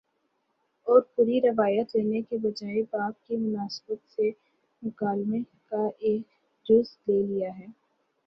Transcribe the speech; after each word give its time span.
اور 0.87 1.01
پوری 1.15 1.39
روایت 1.41 1.95
لینے 1.95 2.21
کے 2.21 2.37
بجائے 2.39 2.81
باب 2.91 3.11
کی 3.27 3.37
مناسبت 3.37 4.09
سے 4.11 4.29
مکالمے 4.83 5.39
کا 5.71 5.85
ایک 5.99 6.21
جز 6.65 6.97
لے 7.07 7.21
لیا 7.23 7.57
ہے 7.59 7.65